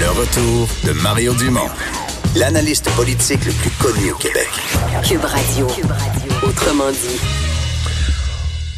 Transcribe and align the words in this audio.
Le 0.00 0.08
retour 0.08 0.66
de 0.86 0.92
Mario 1.02 1.34
Dumont, 1.34 1.68
l'analyste 2.34 2.88
politique 2.96 3.44
le 3.44 3.52
plus 3.52 3.70
connu 3.72 4.12
au 4.12 4.16
Québec. 4.16 4.48
Cube 5.06 5.22
Radio. 5.22 5.66
Autrement 6.42 6.90
dit. 6.90 7.20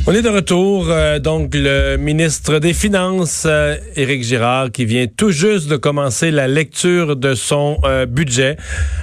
On 0.05 0.13
est 0.13 0.23
de 0.23 0.29
retour, 0.29 0.87
euh, 0.89 1.21
donc 1.21 1.55
le 1.55 1.97
ministre 1.97 2.59
des 2.59 2.73
Finances, 2.75 3.45
euh, 3.47 3.77
Éric 3.95 4.25
Girard, 4.25 4.73
qui 4.73 4.85
vient 4.85 5.07
tout 5.07 5.31
juste 5.31 5.69
de 5.69 5.77
commencer 5.77 6.33
la 6.33 6.49
lecture 6.49 7.15
de 7.15 7.37
son 7.37 7.79
euh, 7.85 8.05
budget. 8.05 8.57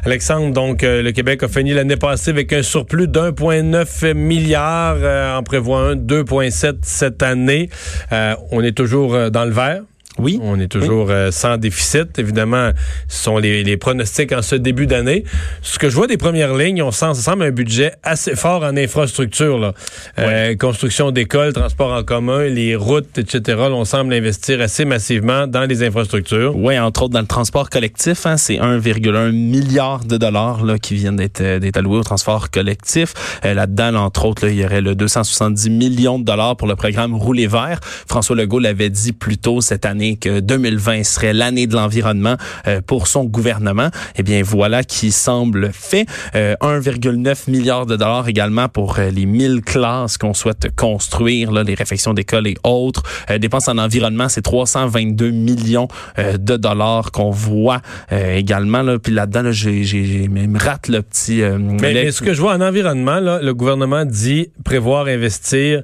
Alexandre, 0.04 0.52
donc 0.52 0.82
le 0.82 1.12
Québec 1.12 1.42
a 1.44 1.48
fini 1.48 1.72
l'année 1.72 1.96
passée 1.96 2.32
avec 2.32 2.52
un 2.52 2.64
surplus 2.64 3.08
d'1,9 3.08 4.14
milliard, 4.14 5.38
en 5.38 5.44
prévoit 5.44 5.92
un 5.92 5.96
2,7 5.96 6.80
cette 6.82 7.24
année. 7.24 7.70
on 8.12 8.62
est 8.62 8.76
toujours 8.76 9.32
dans 9.32 9.46
le 9.46 9.52
vert. 9.52 9.84
Oui. 10.18 10.40
On 10.42 10.60
est 10.60 10.68
toujours 10.68 11.08
euh, 11.12 11.32
sans 11.32 11.58
déficit. 11.58 12.18
Évidemment, 12.18 12.72
ce 13.08 13.24
sont 13.24 13.38
les, 13.38 13.78
pronostics 13.78 14.32
en 14.34 14.42
ce 14.42 14.56
début 14.56 14.88
d'année. 14.88 15.24
Ce 15.62 15.80
que 15.80 15.90
je 15.90 15.96
vois 15.96 16.08
des 16.08 16.18
premières 16.18 16.56
lignes, 16.56 16.82
on 16.82 16.92
sent, 16.92 17.14
ça 17.14 17.32
semble 17.32 17.44
un 17.44 17.52
budget 17.52 17.94
assez 18.04 18.36
fort 18.36 18.64
en 18.64 18.76
infrastructure. 18.76 19.58
Là. 19.60 19.74
Euh, 20.18 20.56
construction 20.56 21.12
d'écoles, 21.12 21.54
transport 21.54 21.94
en 21.94 22.04
commun, 22.04 22.46
les 22.46 22.76
routes, 22.76 23.18
etc. 23.18 23.58
on 23.72 23.86
semble 23.86 24.14
investir 24.14 24.60
assez 24.62 24.84
massivement 24.84 25.48
dans 25.48 25.66
les 25.66 25.84
infrastructures. 25.84 26.54
Oui, 26.56 26.78
entre 26.78 27.04
autres 27.04 27.14
dans 27.14 27.22
le 27.22 27.28
transport 27.28 27.70
collectif. 27.70 28.26
Hein, 28.26 28.38
c'est 28.38 28.58
1,1 28.58 29.32
milliard 29.32 30.04
de 30.04 30.18
dollars 30.18 30.66
là, 30.66 30.78
qui 30.78 30.96
viennent 30.96 31.16
d'être, 31.16 31.42
euh, 31.42 31.60
alloués 31.76 32.00
au 32.00 32.04
transport 32.04 32.50
collectif. 32.50 33.14
là-dedans, 33.44 33.96
entre 33.96 34.26
autres, 34.26 34.46
là, 34.46 34.52
il 34.52 34.60
y 34.60 34.66
aurait 34.66 34.82
le 34.82 34.96
270 34.96 35.70
millions 35.70 36.20
de 36.20 36.26
dollars 36.26 36.58
pour 36.58 36.68
le 36.68 36.76
programme 36.76 37.14
Rouler 37.16 37.48
vert. 37.48 37.80
François 37.84 38.36
Legault 38.36 38.60
l'avait 38.60 38.90
dit 38.90 39.14
plus 39.14 39.38
tôt 39.38 39.62
cette 39.62 39.86
année 39.86 40.09
que 40.18 40.40
2020 40.40 41.04
serait 41.04 41.34
l'année 41.34 41.68
de 41.68 41.76
l'environnement 41.76 42.36
euh, 42.68 42.82
pour 42.86 43.08
son 43.08 43.26
gouvernement. 43.26 43.90
Eh 44.18 44.24
bien, 44.24 44.42
voilà 44.44 44.84
qui 44.84 45.12
semble 45.12 45.72
fait. 45.74 46.06
1,9 46.34 47.28
euh, 47.28 47.52
milliard 47.52 47.86
de 47.86 47.96
dollars 47.96 48.28
également 48.28 48.68
pour 48.70 49.00
euh, 49.00 49.10
les 49.10 49.26
1000 49.26 49.62
classes 49.62 50.18
qu'on 50.18 50.34
souhaite 50.34 50.76
construire, 50.76 51.52
là, 51.52 51.64
les 51.64 51.76
réfections 51.76 52.14
d'école 52.14 52.48
et 52.48 52.56
autres. 52.64 53.04
dépenses 53.40 53.68
en 53.68 53.78
environnement, 53.78 54.30
c'est 54.30 54.42
322 54.42 55.32
millions 55.32 55.88
de 56.18 56.58
dollars 56.58 57.12
qu'on 57.12 57.32
voit 57.32 57.82
également. 58.12 58.82
Là. 58.82 59.00
Puis 59.00 59.14
là-dedans, 59.14 59.52
j'ai, 59.52 60.28
me 60.30 60.60
rate 60.60 60.88
le 60.88 61.02
petit... 61.02 61.42
mais, 61.42 61.94
mais, 61.94 62.12
ce 62.12 62.22
que 62.22 62.34
je 62.34 62.42
vois 62.42 62.56
en 62.56 62.62
environnement, 62.62 63.20
là, 63.20 63.40
le 63.42 63.54
gouvernement 63.54 64.06
dit 64.06 64.50
prévoir 64.64 65.08
investir 65.08 65.84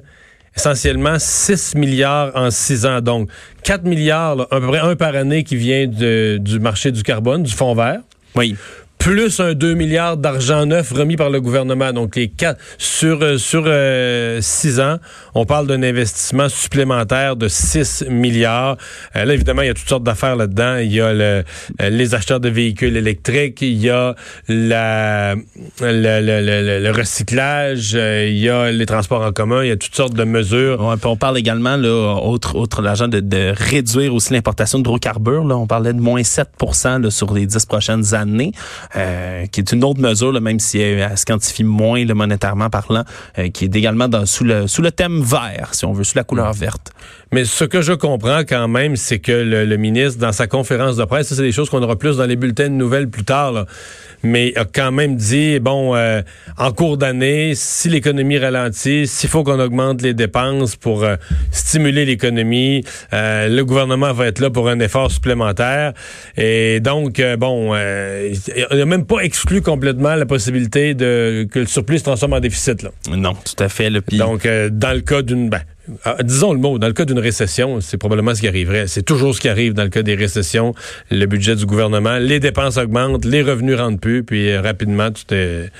essentiellement 0.56 1.18
6 1.18 1.74
milliards 1.74 2.32
en 2.34 2.50
6 2.50 2.86
ans. 2.86 3.00
Donc, 3.00 3.28
4 3.62 3.84
milliards, 3.84 4.40
à 4.50 4.60
peu 4.60 4.66
près 4.66 4.78
un 4.78 4.96
par 4.96 5.14
année 5.14 5.44
qui 5.44 5.56
vient 5.56 5.86
du 5.86 6.58
marché 6.60 6.92
du 6.92 7.02
carbone, 7.02 7.42
du 7.42 7.52
fonds 7.52 7.74
vert. 7.74 8.00
Oui 8.34 8.56
plus 9.06 9.38
un 9.38 9.54
2 9.54 9.74
milliards 9.74 10.16
d'argent 10.16 10.66
neuf 10.66 10.90
remis 10.90 11.14
par 11.14 11.30
le 11.30 11.40
gouvernement. 11.40 11.92
Donc, 11.92 12.16
les 12.16 12.26
quatre, 12.26 12.60
sur, 12.76 13.22
euh, 13.22 13.38
sur 13.38 13.62
euh, 13.64 14.40
six 14.42 14.80
ans, 14.80 14.96
on 15.36 15.44
parle 15.44 15.68
d'un 15.68 15.84
investissement 15.84 16.48
supplémentaire 16.48 17.36
de 17.36 17.46
6 17.46 18.06
milliards. 18.10 18.76
Euh, 19.14 19.24
là, 19.24 19.32
évidemment, 19.32 19.62
il 19.62 19.68
y 19.68 19.70
a 19.70 19.74
toutes 19.74 19.88
sortes 19.88 20.02
d'affaires 20.02 20.34
là-dedans. 20.34 20.78
Il 20.78 20.92
y 20.92 21.00
a 21.00 21.12
le, 21.12 21.44
les 21.88 22.16
acheteurs 22.16 22.40
de 22.40 22.48
véhicules 22.48 22.96
électriques, 22.96 23.62
il 23.62 23.76
y 23.76 23.90
a 23.90 24.16
la, 24.48 25.36
le, 25.80 26.80
le, 26.80 26.90
recyclage, 26.90 27.92
il 27.92 28.38
y 28.38 28.48
a 28.48 28.72
les 28.72 28.86
transports 28.86 29.22
en 29.22 29.30
commun, 29.30 29.62
il 29.62 29.68
y 29.68 29.70
a 29.70 29.76
toutes 29.76 29.94
sortes 29.94 30.14
de 30.14 30.24
mesures. 30.24 30.98
on 31.04 31.16
parle 31.16 31.38
également, 31.38 31.76
là, 31.76 32.16
autre, 32.16 32.56
autre 32.56 32.82
l'argent 32.82 33.06
de, 33.06 33.20
de, 33.20 33.54
réduire 33.56 34.12
aussi 34.12 34.32
l'importation 34.32 34.78
d'hydrocarbures. 34.78 35.44
Là, 35.44 35.56
on 35.56 35.68
parlait 35.68 35.92
de 35.92 36.00
moins 36.00 36.24
7 36.24 36.48
là, 36.84 37.10
sur 37.12 37.32
les 37.32 37.46
10 37.46 37.66
prochaines 37.66 38.14
années. 38.14 38.50
Euh, 38.96 39.46
qui 39.46 39.60
est 39.60 39.72
une 39.72 39.84
autre 39.84 40.00
mesure, 40.00 40.32
là, 40.32 40.40
même 40.40 40.58
si 40.58 40.78
elle, 40.78 41.16
se 41.18 41.24
quantifie 41.24 41.64
moins 41.64 42.02
le 42.04 42.14
monétairement 42.14 42.70
parlant, 42.70 43.04
euh, 43.38 43.50
qui 43.50 43.64
est 43.64 43.76
également 43.76 44.08
dans, 44.08 44.24
sous, 44.24 44.44
le, 44.44 44.66
sous 44.66 44.80
le 44.80 44.90
thème 44.90 45.22
vert, 45.22 45.70
si 45.72 45.84
on 45.84 45.92
veut, 45.92 46.04
sous 46.04 46.16
la 46.16 46.24
couleur 46.24 46.52
verte. 46.52 46.92
Mais 47.32 47.44
ce 47.44 47.64
que 47.64 47.82
je 47.82 47.92
comprends 47.92 48.40
quand 48.40 48.68
même, 48.68 48.96
c'est 48.96 49.18
que 49.18 49.32
le, 49.32 49.76
ministre, 49.76 50.20
dans 50.20 50.32
sa 50.32 50.46
conférence 50.46 50.96
de 50.96 51.04
presse, 51.04 51.34
c'est 51.34 51.42
des 51.42 51.52
choses 51.52 51.68
qu'on 51.70 51.82
aura 51.82 51.96
plus 51.96 52.16
dans 52.16 52.26
les 52.26 52.36
bulletins 52.36 52.68
de 52.68 52.74
nouvelles 52.74 53.08
plus 53.08 53.24
tard, 53.24 53.52
là, 53.52 53.66
mais 54.22 54.52
a 54.56 54.64
quand 54.64 54.92
même 54.92 55.16
dit, 55.16 55.58
bon, 55.60 55.94
euh, 55.94 56.22
en 56.56 56.72
cours 56.72 56.96
d'année, 56.96 57.52
si 57.54 57.88
l'économie 57.88 58.38
ralentit, 58.38 59.06
s'il 59.06 59.28
faut 59.28 59.44
qu'on 59.44 59.60
augmente 59.60 60.02
les 60.02 60.14
dépenses 60.14 60.76
pour 60.76 61.04
stimuler 61.50 62.04
l'économie, 62.04 62.84
le 63.12 63.62
gouvernement 63.62 64.12
va 64.12 64.26
être 64.26 64.40
là 64.40 64.50
pour 64.50 64.68
un 64.68 64.80
effort 64.80 65.10
supplémentaire. 65.10 65.92
Et 66.36 66.80
donc, 66.80 67.20
bon, 67.38 67.74
il 67.76 68.78
n'a 68.78 68.86
même 68.86 69.04
pas 69.04 69.20
exclu 69.20 69.62
complètement 69.62 70.14
la 70.14 70.26
possibilité 70.26 70.94
de 70.94 71.46
que 71.50 71.60
le 71.60 71.66
surplus 71.66 71.98
se 71.98 72.04
transforme 72.04 72.34
en 72.34 72.40
déficit. 72.40 72.82
Là. 72.82 72.90
Non, 73.10 73.34
tout 73.34 73.62
à 73.62 73.68
fait. 73.68 73.90
Donc, 74.12 74.46
euh, 74.46 74.68
dans 74.70 74.92
le 74.92 75.00
cas 75.00 75.22
d'une... 75.22 75.48
Ben, 75.48 75.62
ah, 76.04 76.16
disons 76.22 76.52
le 76.52 76.58
mot, 76.58 76.78
dans 76.78 76.86
le 76.86 76.92
cas 76.92 77.04
d'une 77.04 77.18
récession, 77.18 77.80
c'est 77.80 77.96
probablement 77.98 78.34
ce 78.34 78.40
qui 78.40 78.48
arriverait. 78.48 78.86
C'est 78.86 79.02
toujours 79.02 79.34
ce 79.34 79.40
qui 79.40 79.48
arrive 79.48 79.72
dans 79.72 79.84
le 79.84 79.88
cas 79.88 80.02
des 80.02 80.14
récessions. 80.14 80.74
Le 81.10 81.26
budget 81.26 81.56
du 81.56 81.66
gouvernement, 81.66 82.18
les 82.18 82.40
dépenses 82.40 82.76
augmentent, 82.76 83.24
les 83.24 83.42
revenus 83.42 83.76
rentrent 83.76 84.00
plus, 84.00 84.24
puis 84.24 84.50
euh, 84.50 84.60
rapidement, 84.60 85.10
tu 85.10 85.24
t'es 85.24 85.70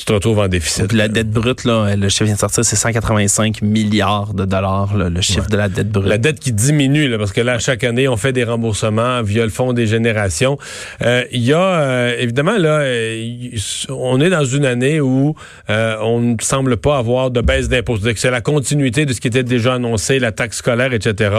tu 0.00 0.06
te 0.06 0.14
retrouves 0.14 0.38
en 0.38 0.48
déficit. 0.48 0.94
la 0.94 1.08
dette 1.08 1.30
brute, 1.30 1.64
là, 1.64 1.94
le 1.94 2.08
chiffre 2.08 2.24
vient 2.24 2.34
de 2.34 2.38
sortir, 2.38 2.64
c'est 2.64 2.74
185 2.74 3.60
milliards 3.60 4.32
de 4.32 4.46
dollars, 4.46 4.96
le 4.96 5.20
chiffre 5.20 5.50
de 5.50 5.58
la 5.58 5.68
dette 5.68 5.90
brute. 5.90 6.08
La 6.08 6.16
dette 6.16 6.40
qui 6.40 6.52
diminue, 6.52 7.06
là, 7.06 7.18
parce 7.18 7.32
que 7.32 7.42
là, 7.42 7.58
chaque 7.58 7.84
année, 7.84 8.08
on 8.08 8.16
fait 8.16 8.32
des 8.32 8.44
remboursements 8.44 9.20
via 9.22 9.44
le 9.44 9.50
Fonds 9.50 9.74
des 9.74 9.86
générations. 9.86 10.56
Euh, 11.02 11.24
il 11.32 11.42
y 11.42 11.52
a, 11.52 11.60
euh, 11.60 12.16
évidemment, 12.18 12.56
là, 12.56 12.78
euh, 12.80 13.50
on 13.90 14.22
est 14.22 14.30
dans 14.30 14.44
une 14.44 14.64
année 14.64 15.02
où 15.02 15.34
on 15.68 16.20
ne 16.20 16.36
semble 16.40 16.78
pas 16.78 16.96
avoir 16.96 17.30
de 17.30 17.42
baisse 17.42 17.68
d'impôts. 17.68 17.98
C'est 18.16 18.30
la 18.30 18.40
continuité 18.40 19.04
de 19.04 19.12
ce 19.12 19.20
qui 19.20 19.28
était 19.28 19.42
déjà 19.42 19.74
annoncé, 19.74 20.18
la 20.18 20.32
taxe 20.32 20.58
scolaire, 20.58 20.94
etc. 20.94 21.34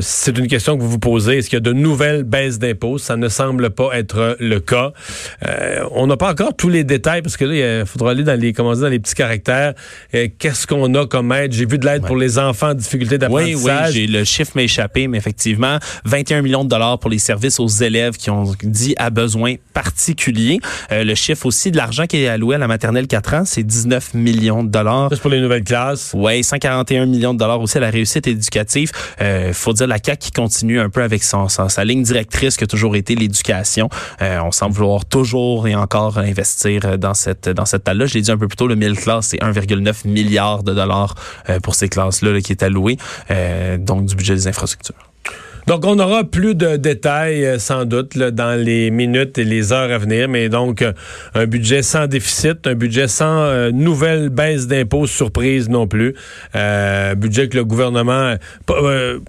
c'est 0.00 0.36
une 0.36 0.48
question 0.48 0.76
que 0.76 0.82
vous 0.82 0.90
vous 0.90 0.98
posez. 0.98 1.38
Est-ce 1.38 1.50
qu'il 1.50 1.56
y 1.56 1.58
a 1.58 1.60
de 1.60 1.72
nouvelles 1.72 2.24
baisses 2.24 2.58
d'impôts? 2.58 2.98
Ça 2.98 3.16
ne 3.16 3.28
semble 3.28 3.70
pas 3.70 3.90
être 3.92 4.36
le 4.40 4.58
cas. 4.58 4.90
on 5.92 6.08
n'a 6.08 6.16
pas 6.16 6.32
encore 6.32 6.56
tous 6.56 6.68
les 6.68 6.82
détails 6.82 7.22
parce 7.28 7.36
que 7.36 7.44
là, 7.44 7.80
il 7.80 7.86
faudra 7.86 8.12
aller 8.12 8.22
dans 8.22 8.40
les, 8.40 8.54
comment 8.54 8.72
dire, 8.72 8.84
dans 8.84 8.88
les 8.88 8.98
petits 8.98 9.14
caractères. 9.14 9.74
Euh, 10.14 10.28
qu'est-ce 10.38 10.66
qu'on 10.66 10.94
a 10.94 11.06
comme 11.06 11.30
aide? 11.32 11.52
J'ai 11.52 11.66
vu 11.66 11.76
de 11.76 11.84
l'aide 11.84 12.06
pour 12.06 12.16
les 12.16 12.38
enfants 12.38 12.70
en 12.70 12.74
difficulté 12.74 13.18
d'apprentissage. 13.18 13.94
Oui, 13.94 14.00
oui, 14.00 14.06
le 14.06 14.24
chiffre 14.24 14.52
m'a 14.54 14.62
échappé, 14.62 15.08
mais 15.08 15.18
effectivement, 15.18 15.78
21 16.06 16.40
millions 16.40 16.64
de 16.64 16.70
dollars 16.70 16.98
pour 16.98 17.10
les 17.10 17.18
services 17.18 17.60
aux 17.60 17.68
élèves 17.68 18.16
qui 18.16 18.30
ont 18.30 18.54
dit 18.62 18.94
à 18.96 19.10
besoin 19.10 19.56
particulier. 19.74 20.58
Euh, 20.90 21.04
le 21.04 21.14
chiffre 21.14 21.44
aussi 21.44 21.70
de 21.70 21.76
l'argent 21.76 22.06
qui 22.06 22.16
est 22.16 22.28
alloué 22.28 22.54
à 22.54 22.58
la 22.58 22.66
maternelle 22.66 23.06
4 23.06 23.34
ans, 23.34 23.42
c'est 23.44 23.62
19 23.62 24.14
millions 24.14 24.64
de 24.64 24.70
dollars. 24.70 25.10
C'est 25.12 25.20
pour 25.20 25.30
les 25.30 25.42
nouvelles 25.42 25.64
classes. 25.64 26.12
Oui, 26.14 26.42
141 26.42 27.04
millions 27.04 27.34
de 27.34 27.38
dollars 27.38 27.60
aussi 27.60 27.76
à 27.76 27.80
la 27.82 27.90
réussite 27.90 28.26
éducative. 28.26 28.90
Euh, 29.20 29.52
faut 29.52 29.74
dire 29.74 29.86
la 29.86 29.98
CAQ 30.02 30.18
qui 30.18 30.30
continue 30.30 30.80
un 30.80 30.88
peu 30.88 31.02
avec 31.02 31.22
son, 31.22 31.48
sa, 31.48 31.84
ligne 31.84 32.02
directrice 32.02 32.56
qui 32.56 32.64
a 32.64 32.66
toujours 32.66 32.96
été 32.96 33.14
l'éducation. 33.14 33.90
Euh, 34.22 34.40
on 34.42 34.50
semble 34.50 34.74
vouloir 34.74 35.04
toujours 35.04 35.68
et 35.68 35.74
encore 35.74 36.16
investir 36.16 36.98
dans 36.98 37.17
dans 37.54 37.64
cette 37.64 37.84
talle-là. 37.84 38.06
Je 38.06 38.14
l'ai 38.14 38.22
dit 38.22 38.30
un 38.30 38.38
peu 38.38 38.48
plus 38.48 38.56
tôt, 38.56 38.66
le 38.66 38.76
1000 38.76 38.96
classes, 38.96 39.28
c'est 39.28 39.38
1,9 39.38 40.06
milliard 40.06 40.62
de 40.62 40.74
dollars 40.74 41.14
euh, 41.48 41.60
pour 41.60 41.74
ces 41.74 41.88
classes-là 41.88 42.40
qui 42.40 42.52
est 42.52 42.62
alloué, 42.62 42.96
euh, 43.30 43.76
donc 43.78 44.06
du 44.06 44.14
budget 44.14 44.34
des 44.34 44.48
infrastructures. 44.48 45.07
Donc, 45.68 45.84
on 45.84 45.98
aura 45.98 46.24
plus 46.24 46.54
de 46.54 46.76
détails, 46.78 47.44
euh, 47.44 47.58
sans 47.58 47.84
doute, 47.84 48.16
dans 48.16 48.58
les 48.58 48.90
minutes 48.90 49.36
et 49.36 49.44
les 49.44 49.70
heures 49.70 49.92
à 49.92 49.98
venir, 49.98 50.26
mais 50.26 50.48
donc, 50.48 50.80
euh, 50.80 50.94
un 51.34 51.44
budget 51.44 51.82
sans 51.82 52.06
déficit, 52.06 52.66
un 52.66 52.74
budget 52.74 53.06
sans 53.06 53.42
euh, 53.42 53.70
nouvelle 53.70 54.30
baisse 54.30 54.66
d'impôts 54.66 55.06
surprise 55.06 55.68
non 55.68 55.86
plus. 55.86 56.14
Euh, 56.54 57.14
budget 57.14 57.50
que 57.50 57.58
le 57.58 57.66
gouvernement 57.66 58.36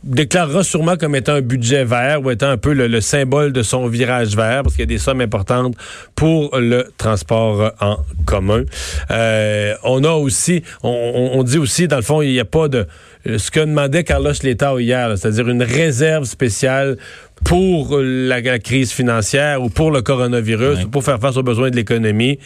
déclarera 0.05 0.63
sûrement 0.63 0.95
comme 0.95 1.13
étant 1.13 1.33
un 1.33 1.41
budget 1.41 1.83
vert 1.83 2.23
ou 2.23 2.31
étant 2.31 2.51
un 2.51 2.57
peu 2.57 2.71
le, 2.71 3.01
symbole 3.01 3.51
de 3.51 3.61
son 3.61 3.87
virage 3.87 4.33
vert, 4.37 4.63
parce 4.63 4.75
qu'il 4.75 4.83
y 4.83 4.83
a 4.83 4.85
des 4.85 4.97
sommes 4.97 5.19
importantes 5.19 5.75
pour 6.15 6.57
le 6.57 6.85
transport 6.97 7.73
en 7.81 7.97
commun. 8.25 8.63
on 9.09 10.03
a 10.05 10.11
aussi, 10.13 10.63
on, 10.83 11.43
dit 11.43 11.57
aussi, 11.57 11.89
dans 11.89 11.97
le 11.97 12.01
fond, 12.01 12.21
il 12.21 12.31
n'y 12.31 12.39
a 12.39 12.45
pas 12.45 12.69
de 12.69 12.87
ce 13.25 13.51
que 13.51 13.59
demandait 13.59 14.05
Carlos 14.05 14.31
Letao 14.41 14.79
hier, 14.79 15.17
c'est-à-dire 15.17 15.49
une 15.49 15.63
réserve 15.63 16.28
spéciale 16.29 16.97
pour 17.45 17.97
la, 17.99 18.59
crise 18.59 18.91
financière 18.91 19.61
ou 19.61 19.69
pour 19.69 19.91
le 19.91 20.01
coronavirus 20.01 20.85
ou 20.85 20.89
pour 20.89 21.03
faire 21.03 21.19
face 21.19 21.37
aux 21.37 21.43
besoins 21.43 21.69
de 21.69 21.75
l'économie. 21.75 22.39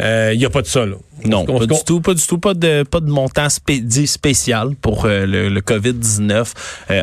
Il 0.00 0.04
euh, 0.04 0.36
n'y 0.36 0.44
a 0.44 0.50
pas 0.50 0.62
de 0.62 0.68
ça. 0.68 0.86
Là. 0.86 0.94
Non, 1.24 1.44
pas 1.44 1.66
du 1.66 1.74
tout, 1.84 2.00
pas 2.00 2.14
du 2.14 2.24
tout, 2.24 2.38
pas 2.38 2.54
de 2.54 2.84
pas 2.84 3.00
de 3.00 3.10
montant 3.10 3.48
dit 3.66 4.06
spécial 4.06 4.76
pour 4.80 5.06
euh, 5.06 5.26
le, 5.26 5.60
Covid-19 5.60 6.52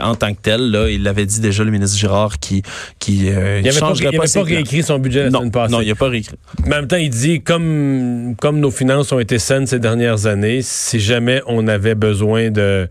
en 0.01 0.15
tant 0.15 0.33
que 0.33 0.39
tel. 0.42 0.71
Là, 0.71 0.89
il 0.89 1.03
l'avait 1.03 1.25
dit 1.25 1.42
déjà 1.42 1.65
le 1.65 1.71
ministre 1.71 1.97
Girard 1.97 2.39
qui 2.39 2.62
qui 2.97 3.30
euh, 3.30 3.59
il 3.59 3.65
n'avait 3.65 4.18
pas, 4.18 4.44
réécrit 4.44 4.83
son 4.83 5.00
budget 5.00 5.25
la 5.25 5.30
non, 5.30 5.39
semaine 5.39 5.51
passée. 5.51 5.74
Non, 5.74 5.81
il 5.81 5.89
n'a 5.89 5.95
pas 5.95 6.07
réécrit. 6.07 6.38
Mais 6.65 6.75
en 6.75 6.80
même 6.80 6.88
temps, 6.88 6.95
il 6.95 7.09
dit 7.09 7.41
comme 7.41 8.36
comme 8.39 8.62
nos 8.62 8.71
finances 8.71 9.12
ont 9.12 9.19
été 9.19 9.39
saines 9.39 9.68
ces 9.68 9.80
dernières 9.80 10.25
années, 10.25 10.62
si 10.62 11.01
jamais 11.01 11.41
on 11.48 11.68
avait 11.68 11.95
besoin 11.95 12.50
de 12.50 12.88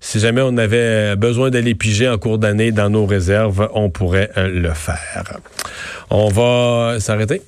si 0.00 0.20
jamais 0.20 0.42
on 0.42 0.56
avait 0.56 1.16
besoin 1.16 1.50
d'aller 1.50 1.74
piger 1.74 2.08
en 2.08 2.18
cours 2.18 2.38
d'année 2.38 2.70
dans 2.70 2.88
nos 2.88 3.06
réserves, 3.06 3.68
on 3.74 3.90
pourrait 3.98 4.30
le 4.36 4.72
faire. 4.72 5.24
On 6.10 6.28
va 6.28 7.00
s'arrêter. 7.00 7.42